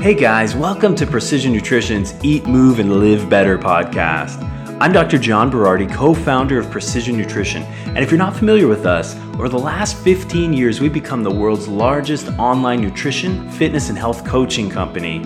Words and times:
Hey 0.00 0.14
guys, 0.14 0.56
welcome 0.56 0.94
to 0.94 1.06
Precision 1.06 1.52
Nutrition's 1.52 2.14
Eat, 2.24 2.46
Move, 2.46 2.78
and 2.78 3.00
Live 3.00 3.28
Better 3.28 3.58
podcast. 3.58 4.42
I'm 4.80 4.94
Dr. 4.94 5.18
John 5.18 5.50
Berardi, 5.50 5.92
co 5.92 6.14
founder 6.14 6.58
of 6.58 6.70
Precision 6.70 7.18
Nutrition. 7.18 7.64
And 7.84 7.98
if 7.98 8.10
you're 8.10 8.16
not 8.16 8.34
familiar 8.34 8.66
with 8.66 8.86
us, 8.86 9.14
over 9.34 9.50
the 9.50 9.58
last 9.58 9.98
15 9.98 10.54
years, 10.54 10.80
we've 10.80 10.90
become 10.90 11.22
the 11.22 11.30
world's 11.30 11.68
largest 11.68 12.28
online 12.38 12.80
nutrition, 12.80 13.50
fitness, 13.50 13.90
and 13.90 13.98
health 13.98 14.24
coaching 14.24 14.70
company. 14.70 15.22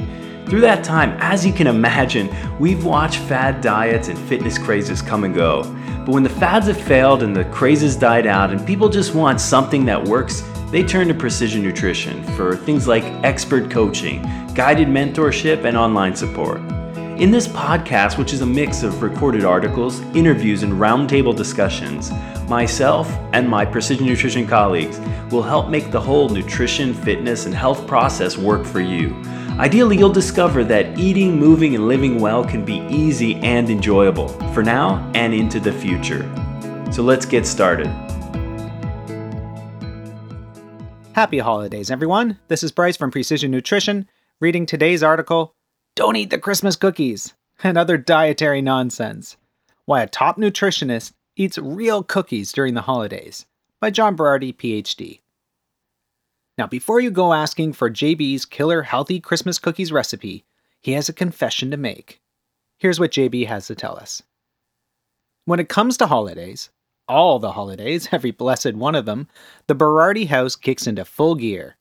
Through 0.47 0.63
that 0.63 0.83
time, 0.83 1.17
as 1.21 1.47
you 1.47 1.53
can 1.53 1.69
imagine, 1.69 2.29
we've 2.59 2.85
watched 2.85 3.21
fad 3.21 3.61
diets 3.61 4.09
and 4.09 4.19
fitness 4.19 4.59
crazes 4.59 5.01
come 5.01 5.23
and 5.23 5.37
go. 5.37 5.63
But 6.05 6.09
when 6.09 6.25
the 6.25 6.29
fads 6.29 6.67
have 6.67 6.81
failed 6.81 7.23
and 7.23 7.35
the 7.35 7.45
crazes 7.45 7.95
died 7.95 8.27
out 8.27 8.51
and 8.51 8.67
people 8.67 8.89
just 8.89 9.15
want 9.15 9.41
something 9.41 9.85
that 9.85 10.03
works, 10.03 10.43
they 10.73 10.83
turn 10.83 11.07
to 11.07 11.15
Precision 11.15 11.63
Nutrition 11.63 12.25
for 12.35 12.57
things 12.57 12.89
like 12.89 13.05
expert 13.23 13.71
coaching, 13.71 14.25
guided 14.55 14.89
mentorship, 14.89 15.65
and 15.65 15.77
online 15.77 16.15
support. 16.15 16.59
In 17.19 17.31
this 17.31 17.47
podcast, 17.49 18.19
which 18.19 18.33
is 18.33 18.41
a 18.41 18.47
mix 18.47 18.83
of 18.83 19.03
recorded 19.03 19.45
articles, 19.45 20.01
interviews, 20.17 20.63
and 20.63 20.75
roundtable 20.75 21.35
discussions, 21.35 22.11
myself 22.49 23.09
and 23.33 23.49
my 23.49 23.65
Precision 23.65 24.07
Nutrition 24.07 24.47
colleagues 24.47 24.99
will 25.31 25.43
help 25.43 25.69
make 25.69 25.91
the 25.91 26.01
whole 26.01 26.29
nutrition, 26.29 26.95
fitness, 26.95 27.47
and 27.47 27.55
health 27.55 27.87
process 27.87 28.37
work 28.37 28.65
for 28.65 28.81
you. 28.81 29.15
Ideally, 29.59 29.97
you'll 29.97 30.13
discover 30.13 30.65
that 30.65 30.99
eating, 30.99 31.39
moving, 31.39 31.75
and 31.75 31.87
living 31.87 32.21
well 32.21 32.45
can 32.45 32.65
be 32.65 32.85
easy 32.91 33.37
and 33.37 33.71
enjoyable 33.71 34.29
for 34.53 34.63
now 34.63 35.11
and 35.15 35.33
into 35.33 35.61
the 35.61 35.73
future. 35.73 36.23
So 36.93 37.03
let's 37.03 37.27
get 37.27 37.47
started. 37.47 37.87
Happy 41.15 41.39
holidays, 41.39 41.93
everyone. 41.93 42.39
This 42.49 42.65
is 42.65 42.73
Bryce 42.73 42.97
from 42.97 43.13
Precision 43.13 43.53
Nutrition, 43.53 44.09
reading 44.45 44.67
today's 44.67 45.03
article 45.03 45.55
Don't 45.97 46.17
Eat 46.17 46.29
the 46.29 46.39
Christmas 46.39 46.77
Cookies 46.77 47.33
and 47.63 47.79
Other 47.79 47.97
Dietary 47.97 48.61
Nonsense 48.61 49.39
Why 49.87 50.03
a 50.03 50.07
Top 50.07 50.37
Nutritionist 50.37 51.15
Eats 51.35 51.57
Real 51.57 52.03
Cookies 52.03 52.53
During 52.53 52.75
the 52.75 52.83
Holidays 52.83 53.47
by 53.81 53.89
John 53.89 54.15
Berardi, 54.15 54.55
PhD. 54.55 55.21
Now, 56.59 56.67
before 56.67 57.01
you 57.01 57.11
go 57.11 57.33
asking 57.33 57.73
for 57.73 57.89
JB's 57.89 58.45
killer 58.45 58.83
healthy 58.83 59.19
Christmas 59.19 59.59
cookies 59.59 59.91
recipe, 59.91 60.45
he 60.83 60.93
has 60.93 61.09
a 61.09 61.15
confession 61.15 61.71
to 61.71 61.79
make. 61.79 62.21
Here's 62.77 63.01
what 63.01 63.13
JB 63.13 63.47
has 63.47 63.67
to 63.69 63.75
tell 63.75 63.97
us. 63.97 64.23
When 65.47 65.59
it 65.59 65.71
comes 65.71 65.97
to 65.97 66.07
holidays, 66.07 66.69
all 67.09 67.39
the 67.39 67.53
holidays, 67.53 68.11
every 68.13 68.31
blessed 68.31 68.75
one 68.75 68.95
of 68.95 69.07
them, 69.07 69.27
the 69.69 69.75
Berardi 69.75 70.27
house 70.27 70.55
kicks 70.55 70.87
into 70.87 71.07
full 71.07 71.35
gear. 71.35 71.79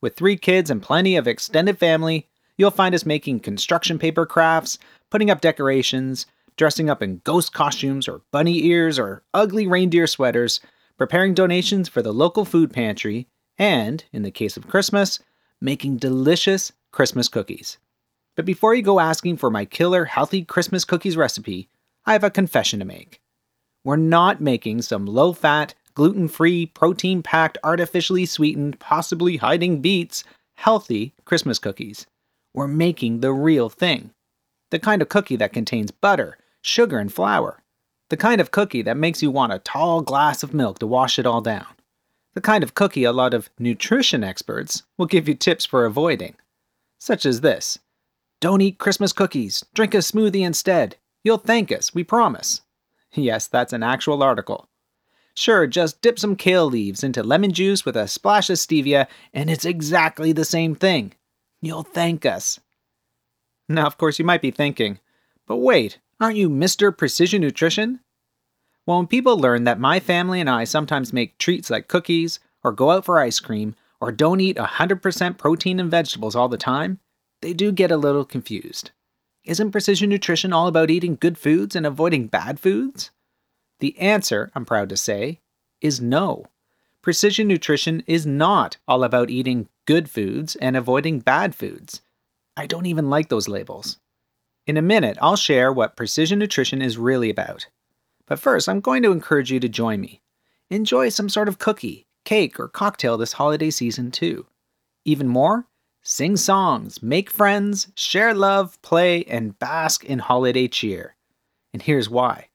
With 0.00 0.16
three 0.16 0.36
kids 0.36 0.70
and 0.70 0.82
plenty 0.82 1.16
of 1.16 1.28
extended 1.28 1.78
family, 1.78 2.28
you'll 2.56 2.70
find 2.70 2.94
us 2.94 3.04
making 3.04 3.40
construction 3.40 3.98
paper 3.98 4.24
crafts, 4.24 4.78
putting 5.10 5.30
up 5.30 5.40
decorations, 5.40 6.26
dressing 6.56 6.88
up 6.88 7.02
in 7.02 7.20
ghost 7.24 7.52
costumes 7.52 8.08
or 8.08 8.22
bunny 8.30 8.64
ears 8.64 8.98
or 8.98 9.22
ugly 9.34 9.66
reindeer 9.66 10.06
sweaters, 10.06 10.60
preparing 10.96 11.34
donations 11.34 11.88
for 11.88 12.02
the 12.02 12.12
local 12.12 12.44
food 12.44 12.72
pantry, 12.72 13.26
and, 13.58 14.04
in 14.12 14.22
the 14.22 14.30
case 14.30 14.56
of 14.56 14.68
Christmas, 14.68 15.18
making 15.60 15.96
delicious 15.96 16.72
Christmas 16.92 17.28
cookies. 17.28 17.78
But 18.36 18.46
before 18.46 18.74
you 18.74 18.82
go 18.82 19.00
asking 19.00 19.36
for 19.36 19.50
my 19.50 19.64
killer 19.64 20.06
healthy 20.06 20.44
Christmas 20.44 20.84
cookies 20.84 21.16
recipe, 21.16 21.68
I 22.06 22.12
have 22.12 22.24
a 22.24 22.30
confession 22.30 22.78
to 22.78 22.84
make. 22.84 23.20
We're 23.84 23.96
not 23.96 24.40
making 24.40 24.82
some 24.82 25.06
low 25.06 25.32
fat, 25.32 25.74
gluten 25.94 26.28
free, 26.28 26.66
protein 26.66 27.22
packed, 27.22 27.58
artificially 27.64 28.26
sweetened, 28.26 28.78
possibly 28.80 29.36
hiding 29.36 29.80
beets, 29.80 30.24
healthy 30.54 31.12
Christmas 31.24 31.58
cookies. 31.58 32.06
We're 32.54 32.68
making 32.68 33.20
the 33.20 33.32
real 33.32 33.68
thing. 33.68 34.10
The 34.70 34.78
kind 34.78 35.02
of 35.02 35.08
cookie 35.08 35.36
that 35.36 35.52
contains 35.52 35.90
butter, 35.90 36.38
sugar, 36.62 36.98
and 36.98 37.12
flour. 37.12 37.62
The 38.08 38.16
kind 38.16 38.40
of 38.40 38.50
cookie 38.50 38.82
that 38.82 38.96
makes 38.96 39.22
you 39.22 39.30
want 39.30 39.52
a 39.52 39.58
tall 39.60 40.02
glass 40.02 40.42
of 40.42 40.54
milk 40.54 40.78
to 40.80 40.86
wash 40.86 41.18
it 41.18 41.26
all 41.26 41.40
down. 41.40 41.66
The 42.34 42.40
kind 42.40 42.62
of 42.62 42.74
cookie 42.74 43.04
a 43.04 43.12
lot 43.12 43.34
of 43.34 43.50
nutrition 43.58 44.22
experts 44.22 44.84
will 44.96 45.06
give 45.06 45.28
you 45.28 45.34
tips 45.34 45.64
for 45.64 45.84
avoiding. 45.84 46.36
Such 46.98 47.26
as 47.26 47.40
this 47.40 47.78
Don't 48.40 48.60
eat 48.60 48.78
Christmas 48.78 49.12
cookies, 49.12 49.64
drink 49.74 49.94
a 49.94 49.98
smoothie 49.98 50.46
instead. 50.46 50.96
You'll 51.24 51.38
thank 51.38 51.70
us, 51.70 51.94
we 51.94 52.04
promise. 52.04 52.62
Yes, 53.12 53.48
that's 53.48 53.72
an 53.72 53.82
actual 53.82 54.22
article. 54.22 54.69
Sure, 55.40 55.66
just 55.66 56.02
dip 56.02 56.18
some 56.18 56.36
kale 56.36 56.66
leaves 56.66 57.02
into 57.02 57.22
lemon 57.22 57.50
juice 57.50 57.86
with 57.86 57.96
a 57.96 58.06
splash 58.06 58.50
of 58.50 58.58
stevia, 58.58 59.06
and 59.32 59.48
it's 59.48 59.64
exactly 59.64 60.32
the 60.32 60.44
same 60.44 60.74
thing. 60.74 61.14
You'll 61.62 61.82
thank 61.82 62.26
us. 62.26 62.60
Now, 63.66 63.86
of 63.86 63.96
course, 63.96 64.18
you 64.18 64.24
might 64.26 64.42
be 64.42 64.50
thinking, 64.50 64.98
but 65.46 65.56
wait, 65.56 65.98
aren't 66.20 66.36
you 66.36 66.50
Mr. 66.50 66.94
Precision 66.94 67.40
Nutrition? 67.40 68.00
Well, 68.84 68.98
when 68.98 69.06
people 69.06 69.38
learn 69.38 69.64
that 69.64 69.80
my 69.80 69.98
family 69.98 70.42
and 70.42 70.50
I 70.50 70.64
sometimes 70.64 71.10
make 71.10 71.38
treats 71.38 71.70
like 71.70 71.88
cookies, 71.88 72.38
or 72.62 72.70
go 72.70 72.90
out 72.90 73.06
for 73.06 73.18
ice 73.18 73.40
cream, 73.40 73.74
or 73.98 74.12
don't 74.12 74.40
eat 74.40 74.58
100% 74.58 75.38
protein 75.38 75.80
and 75.80 75.90
vegetables 75.90 76.36
all 76.36 76.50
the 76.50 76.58
time, 76.58 76.98
they 77.40 77.54
do 77.54 77.72
get 77.72 77.90
a 77.90 77.96
little 77.96 78.26
confused. 78.26 78.90
Isn't 79.44 79.72
precision 79.72 80.10
nutrition 80.10 80.52
all 80.52 80.66
about 80.66 80.90
eating 80.90 81.16
good 81.18 81.38
foods 81.38 81.74
and 81.74 81.86
avoiding 81.86 82.26
bad 82.26 82.60
foods? 82.60 83.10
The 83.80 83.98
answer, 83.98 84.50
I'm 84.54 84.64
proud 84.64 84.88
to 84.90 84.96
say, 84.96 85.40
is 85.80 86.00
no. 86.00 86.46
Precision 87.02 87.48
nutrition 87.48 88.02
is 88.06 88.26
not 88.26 88.76
all 88.86 89.02
about 89.02 89.30
eating 89.30 89.68
good 89.86 90.08
foods 90.08 90.54
and 90.56 90.76
avoiding 90.76 91.20
bad 91.20 91.54
foods. 91.54 92.02
I 92.56 92.66
don't 92.66 92.86
even 92.86 93.10
like 93.10 93.28
those 93.28 93.48
labels. 93.48 93.98
In 94.66 94.76
a 94.76 94.82
minute, 94.82 95.18
I'll 95.20 95.36
share 95.36 95.72
what 95.72 95.96
precision 95.96 96.38
nutrition 96.38 96.82
is 96.82 96.98
really 96.98 97.30
about. 97.30 97.66
But 98.26 98.38
first, 98.38 98.68
I'm 98.68 98.80
going 98.80 99.02
to 99.02 99.12
encourage 99.12 99.50
you 99.50 99.58
to 99.60 99.68
join 99.68 100.00
me. 100.00 100.20
Enjoy 100.68 101.08
some 101.08 101.28
sort 101.28 101.48
of 101.48 101.58
cookie, 101.58 102.06
cake, 102.24 102.60
or 102.60 102.68
cocktail 102.68 103.16
this 103.16 103.32
holiday 103.32 103.70
season, 103.70 104.10
too. 104.10 104.46
Even 105.04 105.26
more, 105.26 105.66
Sing 106.02 106.34
songs, 106.36 107.02
make 107.02 107.30
friends, 107.30 107.88
share 107.94 108.32
love, 108.32 108.80
play, 108.80 109.22
and 109.24 109.58
bask 109.58 110.02
in 110.02 110.18
holiday 110.18 110.66
cheer. 110.66 111.14
And 111.74 111.82
here's 111.82 112.08
why. 112.08 112.49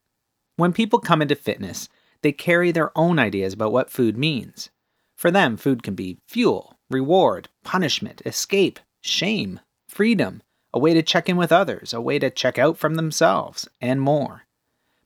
When 0.58 0.74
people 0.74 1.00
come 1.00 1.22
into 1.22 1.36
fitness, 1.36 1.90
they 2.22 2.32
carry 2.32 2.72
their 2.72 2.98
own 2.98 3.20
ideas 3.20 3.54
about 3.54 3.72
what 3.72 3.90
food 3.90 4.18
means. 4.18 4.70
For 5.16 5.32
them, 5.32 5.58
food 5.58 5.84
can 5.84 5.96
be 5.96 6.18
fuel, 6.28 6.78
reward, 6.90 7.50
punishment, 7.64 8.22
escape, 8.26 8.80
shame, 9.02 9.60
freedom, 9.88 10.42
a 10.74 10.80
way 10.80 10.94
to 10.94 11.04
check 11.04 11.30
in 11.30 11.38
with 11.38 11.52
others, 11.52 11.94
a 11.94 12.02
way 12.02 12.20
to 12.20 12.30
check 12.30 12.58
out 12.58 12.78
from 12.78 12.96
themselves, 12.96 13.68
and 13.80 14.02
more. 14.02 14.44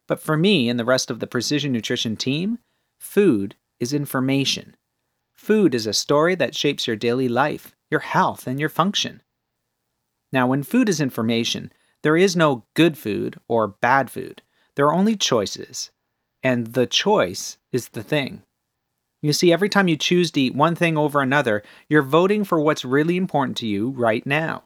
But 0.08 0.22
for 0.22 0.38
me 0.38 0.70
and 0.70 0.80
the 0.80 0.86
rest 0.86 1.12
of 1.12 1.20
the 1.20 1.28
Precision 1.28 1.72
Nutrition 1.72 2.16
team, 2.16 2.60
food 3.00 3.56
is 3.80 3.94
information. 3.94 4.76
Food 5.34 5.76
is 5.76 5.86
a 5.86 5.94
story 5.94 6.36
that 6.36 6.56
shapes 6.56 6.88
your 6.88 6.96
daily 6.96 7.30
life 7.30 7.76
your 7.90 8.02
health, 8.02 8.48
and 8.48 8.60
your 8.60 8.70
function. 8.70 9.22
Now, 10.32 10.48
when 10.48 10.64
food 10.64 10.90
is 10.90 11.02
information, 11.02 11.72
there 12.04 12.16
is 12.16 12.36
no 12.36 12.66
good 12.76 12.98
food 12.98 13.40
or 13.48 13.68
bad 13.68 14.12
food. 14.12 14.42
There 14.80 14.88
are 14.88 14.94
only 14.94 15.18
choices, 15.18 15.92
and 16.42 16.68
the 16.68 16.88
choice 16.88 17.58
is 17.74 17.90
the 17.90 18.02
thing. 18.02 18.44
You 19.22 19.34
see, 19.34 19.52
every 19.52 19.68
time 19.68 19.90
you 19.90 19.98
choose 19.98 20.32
to 20.32 20.40
eat 20.40 20.56
one 20.56 20.74
thing 20.74 20.98
over 20.98 21.22
another, 21.22 21.64
you're 21.90 22.02
voting 22.02 22.46
for 22.46 22.62
what's 22.62 22.86
really 22.86 23.18
important 23.18 23.58
to 23.58 23.68
you 23.68 23.90
right 23.90 24.26
now. 24.26 24.64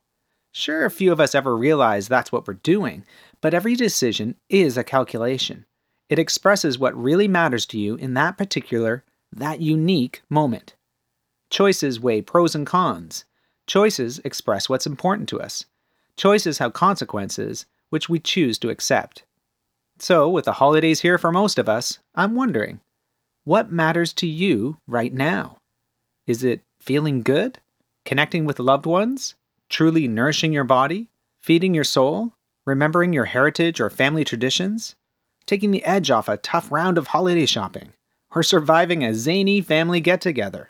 Sure, 0.52 0.86
a 0.86 0.92
few 0.92 1.12
of 1.12 1.20
us 1.20 1.34
ever 1.34 1.58
realize 1.58 2.08
that's 2.08 2.32
what 2.32 2.48
we're 2.48 2.54
doing, 2.54 3.06
but 3.42 3.56
every 3.56 3.74
decision 3.74 4.36
is 4.50 4.78
a 4.78 4.84
calculation. 4.84 5.66
It 6.10 6.20
expresses 6.20 6.78
what 6.78 6.96
really 6.96 7.28
matters 7.28 7.66
to 7.66 7.80
you 7.80 7.96
in 7.96 8.14
that 8.14 8.38
particular, 8.38 9.04
that 9.36 9.62
unique 9.62 10.22
moment. 10.30 10.76
Choices 11.50 12.00
weigh 12.00 12.22
pros 12.22 12.54
and 12.54 12.68
cons. 12.68 13.26
Choices 13.66 14.20
express 14.24 14.70
what's 14.70 14.86
important 14.86 15.28
to 15.30 15.42
us. 15.42 15.66
Choices 16.18 16.60
have 16.60 16.74
consequences, 16.74 17.66
which 17.90 18.10
we 18.10 18.20
choose 18.20 18.60
to 18.60 18.70
accept. 18.70 19.24
So, 20.04 20.28
with 20.28 20.44
the 20.44 20.60
holidays 20.60 21.00
here 21.00 21.18
for 21.18 21.32
most 21.32 21.58
of 21.58 21.70
us, 21.70 22.00
I'm 22.14 22.36
wondering 22.36 22.82
what 23.46 23.72
matters 23.72 24.12
to 24.16 24.28
you 24.28 24.76
right 24.86 25.14
now? 25.14 25.56
Is 26.28 26.44
it 26.44 26.60
feeling 26.78 27.22
good? 27.24 27.60
Connecting 28.04 28.44
with 28.44 28.60
loved 28.60 28.86
ones? 28.86 29.36
Truly 29.70 30.10
nourishing 30.10 30.52
your 30.52 30.66
body? 30.66 31.08
Feeding 31.40 31.74
your 31.74 31.86
soul? 31.86 32.34
Remembering 32.66 33.14
your 33.14 33.24
heritage 33.24 33.80
or 33.80 33.90
family 33.90 34.26
traditions? 34.26 34.94
Taking 35.46 35.72
the 35.72 35.86
edge 35.86 36.12
off 36.12 36.28
a 36.28 36.36
tough 36.36 36.70
round 36.70 36.98
of 36.98 37.08
holiday 37.08 37.46
shopping? 37.46 37.94
Or 38.36 38.44
surviving 38.44 39.06
a 39.06 39.16
zany 39.16 39.62
family 39.62 40.02
get 40.02 40.20
together? 40.20 40.68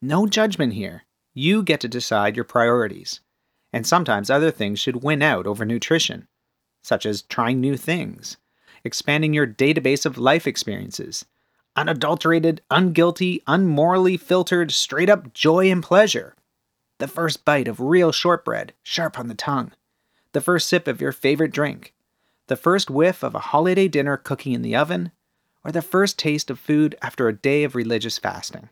No 0.00 0.26
judgment 0.26 0.72
here. 0.72 1.04
You 1.34 1.62
get 1.62 1.80
to 1.80 1.88
decide 1.88 2.34
your 2.34 2.46
priorities. 2.46 3.20
And 3.74 3.86
sometimes 3.86 4.30
other 4.30 4.50
things 4.50 4.80
should 4.80 5.02
win 5.02 5.20
out 5.20 5.46
over 5.46 5.66
nutrition, 5.66 6.28
such 6.82 7.04
as 7.04 7.20
trying 7.20 7.60
new 7.60 7.76
things, 7.76 8.38
expanding 8.84 9.32
your 9.34 9.46
database 9.46 10.04
of 10.06 10.18
life 10.18 10.46
experiences, 10.46 11.24
unadulterated, 11.74 12.60
unguilty, 12.70 13.42
unmorally 13.44 14.20
filtered, 14.20 14.70
straight 14.70 15.10
up 15.10 15.32
joy 15.32 15.70
and 15.70 15.82
pleasure. 15.82 16.34
the 16.98 17.08
first 17.08 17.44
bite 17.44 17.68
of 17.68 17.80
real 17.80 18.12
shortbread, 18.12 18.72
sharp 18.82 19.18
on 19.18 19.28
the 19.28 19.34
tongue, 19.34 19.72
the 20.32 20.40
first 20.40 20.68
sip 20.68 20.86
of 20.86 21.00
your 21.00 21.12
favorite 21.12 21.52
drink, 21.52 21.92
the 22.46 22.56
first 22.56 22.90
whiff 22.90 23.22
of 23.22 23.34
a 23.34 23.40
holiday 23.40 23.88
dinner 23.88 24.16
cooking 24.16 24.52
in 24.52 24.62
the 24.62 24.76
oven, 24.76 25.10
or 25.64 25.72
the 25.72 25.82
first 25.82 26.18
taste 26.18 26.50
of 26.50 26.58
food 26.58 26.94
after 27.02 27.26
a 27.26 27.36
day 27.36 27.64
of 27.64 27.74
religious 27.74 28.18
fasting. 28.18 28.68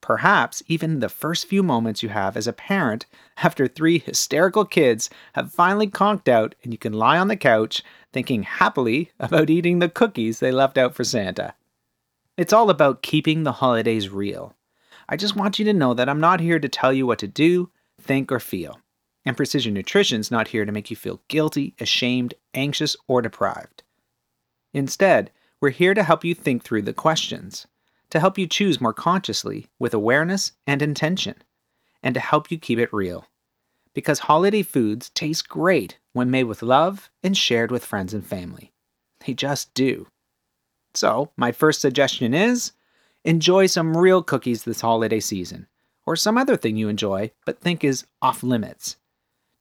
Perhaps 0.00 0.62
even 0.66 1.00
the 1.00 1.08
first 1.08 1.46
few 1.46 1.62
moments 1.62 2.02
you 2.02 2.08
have 2.08 2.36
as 2.36 2.46
a 2.46 2.52
parent 2.52 3.06
after 3.38 3.66
three 3.66 3.98
hysterical 3.98 4.64
kids 4.64 5.10
have 5.34 5.52
finally 5.52 5.86
conked 5.86 6.28
out 6.28 6.54
and 6.62 6.72
you 6.72 6.78
can 6.78 6.92
lie 6.92 7.18
on 7.18 7.28
the 7.28 7.36
couch 7.36 7.82
thinking 8.12 8.42
happily 8.44 9.10
about 9.18 9.50
eating 9.50 9.80
the 9.80 9.88
cookies 9.88 10.40
they 10.40 10.52
left 10.52 10.78
out 10.78 10.94
for 10.94 11.04
Santa. 11.04 11.54
It's 12.36 12.52
all 12.52 12.70
about 12.70 13.02
keeping 13.02 13.42
the 13.42 13.52
holidays 13.52 14.08
real. 14.08 14.54
I 15.08 15.16
just 15.16 15.36
want 15.36 15.58
you 15.58 15.64
to 15.64 15.72
know 15.72 15.94
that 15.94 16.08
I'm 16.08 16.20
not 16.20 16.40
here 16.40 16.58
to 16.58 16.68
tell 16.68 16.92
you 16.92 17.06
what 17.06 17.18
to 17.18 17.26
do, 17.26 17.70
think, 18.00 18.30
or 18.30 18.38
feel. 18.38 18.80
And 19.24 19.36
Precision 19.36 19.74
Nutrition's 19.74 20.30
not 20.30 20.48
here 20.48 20.64
to 20.64 20.72
make 20.72 20.90
you 20.90 20.96
feel 20.96 21.20
guilty, 21.28 21.74
ashamed, 21.80 22.34
anxious, 22.54 22.96
or 23.08 23.20
deprived. 23.20 23.82
Instead, 24.72 25.30
we're 25.60 25.70
here 25.70 25.94
to 25.94 26.02
help 26.02 26.24
you 26.24 26.34
think 26.34 26.62
through 26.62 26.82
the 26.82 26.92
questions, 26.92 27.66
to 28.10 28.20
help 28.20 28.38
you 28.38 28.46
choose 28.46 28.80
more 28.80 28.94
consciously 28.94 29.68
with 29.78 29.94
awareness 29.94 30.52
and 30.66 30.82
intention, 30.82 31.36
and 32.02 32.14
to 32.14 32.20
help 32.20 32.50
you 32.50 32.58
keep 32.58 32.78
it 32.78 32.92
real. 32.92 33.26
Because 33.94 34.20
holiday 34.20 34.62
foods 34.62 35.10
taste 35.10 35.48
great 35.48 35.98
when 36.12 36.30
made 36.30 36.44
with 36.44 36.62
love 36.62 37.10
and 37.22 37.36
shared 37.36 37.70
with 37.70 37.84
friends 37.84 38.14
and 38.14 38.24
family. 38.24 38.72
They 39.26 39.34
just 39.34 39.74
do. 39.74 40.06
So, 40.94 41.30
my 41.36 41.52
first 41.52 41.80
suggestion 41.80 42.34
is 42.34 42.72
enjoy 43.24 43.66
some 43.66 43.96
real 43.96 44.22
cookies 44.22 44.64
this 44.64 44.80
holiday 44.80 45.20
season, 45.20 45.66
or 46.06 46.16
some 46.16 46.38
other 46.38 46.56
thing 46.56 46.76
you 46.76 46.88
enjoy 46.88 47.30
but 47.44 47.60
think 47.60 47.84
is 47.84 48.06
off 48.22 48.42
limits. 48.42 48.96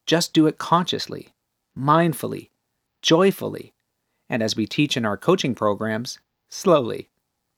Just 0.06 0.34
do 0.34 0.48
it 0.48 0.58
consciously, 0.58 1.34
mindfully, 1.78 2.50
joyfully, 3.02 3.74
and 4.30 4.42
as 4.42 4.56
we 4.56 4.66
teach 4.66 4.96
in 4.96 5.06
our 5.06 5.18
coaching 5.18 5.54
programs, 5.54 6.20
slowly. 6.50 7.10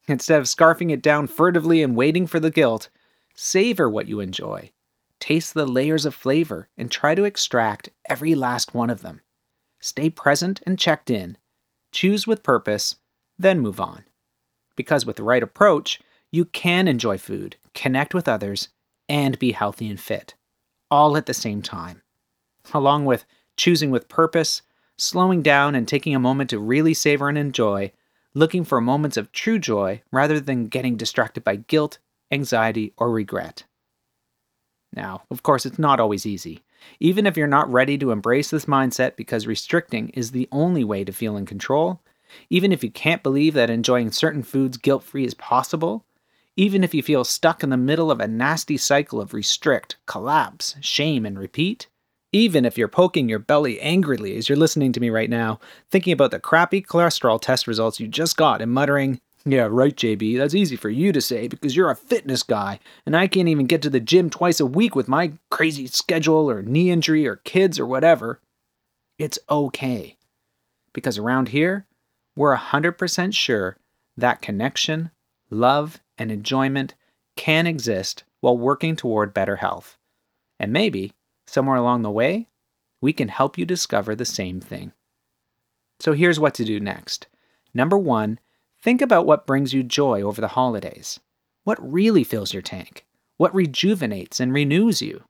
Instead 0.10 0.40
of 0.40 0.48
scarfing 0.48 0.92
it 0.92 1.04
down 1.04 1.28
furtively 1.28 1.84
and 1.84 1.96
waiting 1.96 2.26
for 2.26 2.40
the 2.40 2.50
guilt, 2.50 2.90
savor 3.36 3.88
what 3.88 4.08
you 4.08 4.20
enjoy. 4.20 4.72
Taste 5.20 5.54
the 5.54 5.68
layers 5.68 6.04
of 6.04 6.16
flavor 6.16 6.68
and 6.76 6.90
try 6.90 7.14
to 7.14 7.26
extract 7.26 7.92
every 8.10 8.34
last 8.34 8.74
one 8.74 8.90
of 8.90 9.04
them. 9.04 9.22
Stay 9.80 10.10
present 10.10 10.62
and 10.66 10.80
checked 10.80 11.12
in. 11.12 11.38
Choose 11.92 12.26
with 12.26 12.42
purpose, 12.42 12.96
then 13.38 13.60
move 13.60 13.80
on. 13.80 14.04
Because 14.76 15.06
with 15.06 15.18
the 15.18 15.24
right 15.24 15.44
approach, 15.44 16.00
you 16.32 16.46
can 16.46 16.88
enjoy 16.88 17.20
food, 17.20 17.58
connect 17.76 18.16
with 18.16 18.28
others, 18.28 18.70
and 19.08 19.38
be 19.38 19.52
healthy 19.52 19.88
and 19.88 20.00
fit, 20.00 20.34
all 20.90 21.18
at 21.18 21.28
the 21.28 21.36
same 21.36 21.62
time. 21.62 22.02
Along 22.74 23.06
with 23.06 23.26
choosing 23.58 23.92
with 23.92 24.10
purpose, 24.10 24.64
slowing 24.98 25.44
down 25.44 25.76
and 25.76 25.88
taking 25.88 26.16
a 26.16 26.20
moment 26.20 26.50
to 26.50 26.58
really 26.58 26.96
savor 26.96 27.30
and 27.30 27.38
enjoy, 27.38 27.92
looking 28.34 28.64
for 28.64 28.80
moments 28.82 29.18
of 29.18 29.32
true 29.32 29.60
joy 29.60 30.02
rather 30.12 30.40
than 30.40 30.68
getting 30.68 30.96
distracted 30.96 31.44
by 31.44 31.56
guilt, 31.56 32.00
anxiety, 32.32 32.94
or 32.98 33.12
regret. 33.12 33.64
Now, 34.94 35.24
of 35.30 35.44
course, 35.44 35.66
it's 35.66 35.80
not 35.80 36.00
always 36.00 36.26
easy. 36.26 36.64
Even 37.00 37.26
if 37.26 37.36
you're 37.36 37.48
not 37.48 37.72
ready 37.72 37.98
to 37.98 38.12
embrace 38.12 38.50
this 38.50 38.66
mindset 38.66 39.16
because 39.16 39.46
restricting 39.46 40.10
is 40.10 40.32
the 40.32 40.48
only 40.52 40.84
way 40.84 41.04
to 41.04 41.12
feel 41.12 41.38
in 41.38 41.46
control, 41.46 42.02
even 42.50 42.72
if 42.72 42.84
you 42.84 42.92
can't 42.92 43.24
believe 43.24 43.54
that 43.56 43.70
enjoying 43.70 44.12
certain 44.12 44.44
foods 44.44 44.78
guilt 44.78 45.04
free 45.04 45.26
is 45.26 45.34
possible, 45.34 46.06
even 46.56 46.84
if 46.84 46.94
you 46.94 47.04
feel 47.04 47.24
stuck 47.24 47.64
in 47.64 47.70
the 47.70 47.78
middle 47.78 48.12
of 48.12 48.20
a 48.20 48.28
nasty 48.28 48.78
cycle 48.78 49.22
of 49.22 49.34
restrict, 49.34 49.98
collapse, 50.06 50.76
shame, 50.82 51.26
and 51.26 51.38
repeat, 51.38 51.88
even 52.32 52.66
if 52.66 52.78
you're 52.78 52.88
poking 52.88 53.28
your 53.28 53.40
belly 53.40 53.80
angrily 53.82 54.38
as 54.38 54.48
you're 54.48 54.58
listening 54.58 54.92
to 54.94 55.00
me 55.00 55.10
right 55.10 55.30
now, 55.30 55.60
thinking 55.90 56.14
about 56.14 56.32
the 56.32 56.40
crappy 56.40 56.82
cholesterol 56.82 57.42
test 57.42 57.68
results 57.68 58.00
you 58.00 58.08
just 58.08 58.38
got 58.38 58.62
and 58.62 58.72
muttering, 58.72 59.20
Yeah, 59.46 59.68
right, 59.70 59.96
JB, 59.96 60.38
that's 60.38 60.54
easy 60.54 60.76
for 60.76 60.90
you 60.90 61.12
to 61.12 61.22
say 61.22 61.48
because 61.48 61.76
you're 61.76 61.90
a 61.90 61.96
fitness 61.96 62.44
guy, 62.44 62.80
and 63.06 63.16
I 63.16 63.28
can't 63.28 63.48
even 63.48 63.66
get 63.68 63.82
to 63.84 63.90
the 63.90 64.00
gym 64.00 64.30
twice 64.30 64.60
a 64.60 64.66
week 64.66 64.96
with 64.96 65.08
my 65.08 65.34
crazy 65.50 65.88
schedule 65.88 66.52
or 66.52 66.62
knee 66.62 66.92
injury 66.92 67.26
or 67.28 67.38
kids 67.38 67.80
or 67.80 67.86
whatever. 67.86 68.42
It's 69.18 69.40
okay. 69.50 70.18
Because 70.94 71.18
around 71.18 71.50
here, 71.50 71.86
we're 72.36 72.56
100% 72.56 73.34
sure 73.34 73.78
that 74.18 74.42
connection, 74.42 75.12
love, 75.50 76.00
and 76.18 76.32
enjoyment 76.32 76.96
can 77.36 77.66
exist 77.66 78.24
while 78.42 78.58
working 78.58 78.96
toward 78.96 79.34
better 79.34 79.58
health. 79.58 79.98
And 80.60 80.74
maybe 80.74 81.14
somewhere 81.50 81.76
along 81.76 82.02
the 82.02 82.12
way, 82.12 82.48
we 83.02 83.14
can 83.14 83.28
help 83.28 83.58
you 83.58 83.66
discover 83.66 84.16
the 84.16 84.26
same 84.26 84.60
thing. 84.60 84.92
So 86.00 86.14
here's 86.14 86.40
what 86.40 86.54
to 86.56 86.66
do 86.66 86.80
next. 86.80 87.28
Number 87.74 87.98
one, 87.98 88.40
think 88.82 89.02
about 89.02 89.26
what 89.26 89.48
brings 89.48 89.74
you 89.74 89.84
joy 89.84 90.22
over 90.22 90.42
the 90.42 90.50
holidays. 90.50 91.20
What 91.64 91.80
really 91.82 92.24
fills 92.24 92.54
your 92.54 92.62
tank? 92.62 93.06
What 93.38 93.54
rejuvenates 93.54 94.40
and 94.40 94.54
renews 94.54 95.02
you? 95.02 95.24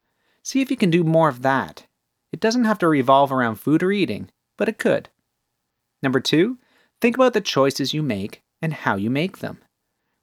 See 0.44 0.62
if 0.62 0.72
you 0.72 0.78
can 0.78 0.90
do 0.90 1.04
more 1.04 1.30
of 1.30 1.42
that. 1.42 1.86
It 2.32 2.40
doesn't 2.40 2.66
have 2.66 2.80
to 2.80 2.88
revolve 2.88 3.32
around 3.32 3.56
food 3.56 3.84
or 3.84 3.92
eating, 3.92 4.30
but 4.58 4.70
it 4.70 4.78
could. 4.78 5.10
Number 6.02 6.20
two, 6.20 6.58
think 7.02 7.16
about 7.16 7.34
the 7.34 7.42
choices 7.42 7.94
you 7.94 8.02
make 8.02 8.42
and 8.62 8.74
how 8.74 8.96
you 8.96 9.10
make 9.10 9.40
them. 9.40 9.60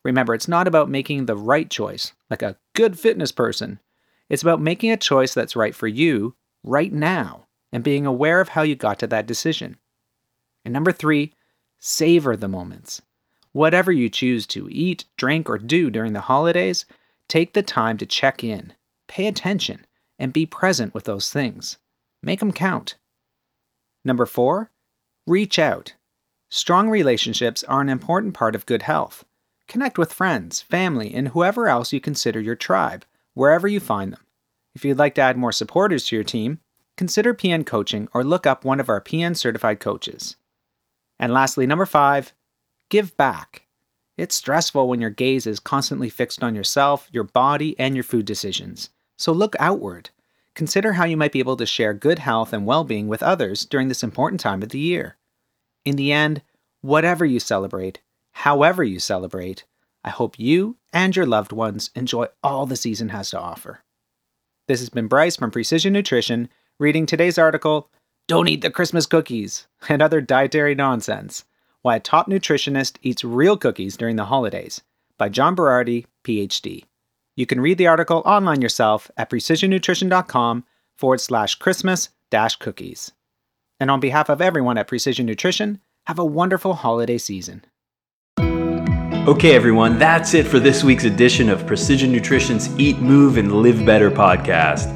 Remember, 0.05 0.35
it's 0.35 0.49
not 0.49 0.69
about 0.69 0.89
making 0.89 1.27
the 1.27 1.37
right 1.37 1.69
choice, 1.69 2.13
like 2.31 2.43
a 2.43 2.57
good 2.75 2.99
fitness 2.99 3.33
person. 3.33 3.81
It's 4.28 4.43
about 4.43 4.61
making 4.61 4.90
a 4.90 4.96
choice 4.96 5.34
that's 5.34 5.56
right 5.56 5.75
for 5.75 5.87
you 5.87 6.34
right 6.64 6.93
now 6.93 7.46
and 7.73 7.84
being 7.84 8.06
aware 8.06 8.40
of 8.40 8.50
how 8.50 8.62
you 8.62 8.75
got 8.75 8.99
to 9.00 9.06
that 9.06 9.26
decision. 9.26 9.78
And 10.64 10.73
number 10.73 10.93
three, 10.93 11.32
savor 11.78 12.37
the 12.37 12.49
moments. 12.49 13.02
Whatever 13.52 13.93
you 13.93 14.08
choose 14.08 14.46
to 14.49 14.69
eat, 14.70 15.05
drink, 15.17 15.49
or 15.49 15.58
do 15.58 15.90
during 15.90 16.12
the 16.12 16.23
holidays, 16.23 16.84
take 17.28 17.52
the 17.52 17.62
time 17.62 17.96
to 17.99 18.06
check 18.06 18.43
in, 18.43 18.73
pay 19.08 19.26
attention, 19.26 19.87
and 20.19 20.32
be 20.32 20.44
present 20.44 20.93
with 20.93 21.05
those 21.05 21.31
things. 21.31 21.78
Make 22.23 22.40
them 22.40 22.52
count. 22.52 22.96
Number 24.05 24.26
four, 24.26 24.70
reach 25.26 25.58
out. 25.58 25.94
Strong 26.50 26.90
relationships 26.90 27.64
are 27.64 27.81
an 27.81 27.88
important 27.88 28.34
part 28.34 28.55
of 28.55 28.67
good 28.67 28.82
health. 28.82 29.25
Connect 29.69 29.99
with 29.99 30.12
friends, 30.12 30.61
family, 30.61 31.12
and 31.14 31.28
whoever 31.28 31.69
else 31.69 31.93
you 31.93 32.00
consider 32.00 32.40
your 32.40 32.55
tribe 32.55 33.05
wherever 33.37 33.69
you 33.69 33.79
find 33.79 34.15
them. 34.15 34.25
If 34.75 34.83
you'd 34.83 34.99
like 34.99 35.15
to 35.17 35.21
add 35.21 35.37
more 35.37 35.53
supporters 35.53 36.06
to 36.06 36.17
your 36.17 36.25
team, 36.25 36.59
consider 36.97 37.35
PN 37.35 37.66
coaching 37.66 38.09
or 38.14 38.25
look 38.25 38.47
up 38.47 38.64
one 38.64 38.81
of 38.81 38.88
our 38.88 39.00
PN 39.00 39.37
certified 39.37 39.78
coaches. 39.78 40.37
And 41.19 41.33
lastly, 41.33 41.66
number 41.66 41.85
five, 41.85 42.33
give 42.88 43.14
back. 43.19 43.66
It's 44.16 44.35
stressful 44.35 44.88
when 44.88 45.02
your 45.02 45.11
gaze 45.11 45.47
is 45.47 45.61
constantly 45.61 46.09
fixed 46.09 46.43
on 46.43 46.55
yourself, 46.55 47.11
your 47.12 47.25
body, 47.25 47.78
and 47.78 47.95
your 47.95 48.05
food 48.05 48.25
decisions. 48.25 48.88
So 49.19 49.33
look 49.33 49.55
outward. 49.61 50.09
Consider 50.55 50.95
how 50.95 51.05
you 51.05 51.19
might 51.19 51.33
be 51.33 51.38
able 51.38 51.59
to 51.59 51.66
share 51.66 51.93
good 51.93 52.19
health 52.19 52.55
and 52.55 52.64
well 52.64 52.85
being 52.85 53.07
with 53.07 53.23
others 53.23 53.66
during 53.66 53.88
this 53.88 54.02
important 54.02 54.40
time 54.40 54.62
of 54.62 54.71
the 54.71 54.78
year. 54.78 55.19
In 55.85 55.97
the 55.97 56.11
end, 56.11 56.40
whatever 56.81 57.26
you 57.26 57.38
celebrate, 57.38 58.00
however 58.33 58.83
you 58.83 58.99
celebrate, 58.99 59.64
I 60.07 60.11
hope 60.11 60.39
you 60.39 60.77
and 60.93 61.15
your 61.17 61.27
loved 61.27 61.51
ones 61.51 61.91
enjoy 61.97 62.27
all 62.41 62.65
the 62.65 62.77
season 62.77 63.09
has 63.09 63.31
to 63.31 63.41
offer. 63.41 63.81
This 64.69 64.79
has 64.79 64.89
been 64.89 65.09
Bryce 65.09 65.35
from 65.35 65.51
Precision 65.51 65.93
Nutrition 65.93 66.49
reading 66.79 67.07
today's 67.07 67.39
article 67.39 67.91
Don't 68.29 68.47
Eat 68.49 68.61
the 68.61 68.71
Christmas 68.71 69.05
Cookies 69.05 69.67
and 69.89 70.01
Other 70.01 70.21
Dietary 70.21 70.77
Nonsense 70.77 71.45
Why 71.83 71.97
a 71.97 72.01
Top 72.01 72.29
Nutritionist 72.29 72.99
Eats 73.03 73.25
Real 73.25 73.57
Cookies 73.57 73.97
During 73.97 74.15
the 74.15 74.27
Holidays 74.27 74.81
by 75.19 75.29
John 75.29 75.57
Berardi, 75.57 76.07
PhD. 76.23 76.85
You 77.35 77.47
can 77.47 77.61
read 77.61 77.77
the 77.77 77.89
article 77.89 78.23
online 78.25 78.63
yourself 78.63 79.11
at 79.17 79.29
precisionnutrition.com 79.29 80.65
forward 80.97 81.21
slash 81.21 81.57
Christmas 81.57 82.11
dash 82.31 82.55
cookies. 82.57 83.13
And 83.81 83.91
on 83.91 83.99
behalf 83.99 84.29
of 84.29 84.41
everyone 84.41 84.79
at 84.79 84.89
Precision 84.89 85.27
Nutrition, 85.27 85.81
have 86.07 86.19
a 86.21 86.25
wonderful 86.25 86.75
holiday 86.75 87.19
season. 87.19 87.65
Okay, 89.26 89.56
everyone, 89.56 89.99
that's 89.99 90.35
it 90.35 90.47
for 90.47 90.61
this 90.61 90.85
week's 90.85 91.02
edition 91.02 91.49
of 91.49 91.66
Precision 91.66 92.12
Nutrition's 92.12 92.68
Eat, 92.78 92.99
Move, 92.99 93.38
and 93.38 93.61
Live 93.61 93.85
Better 93.85 94.09
podcast. 94.09 94.92